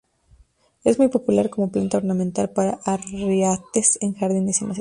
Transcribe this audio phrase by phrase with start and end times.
[0.83, 4.79] Es muy popular como planta ornamental para arriates en jardines y macetas.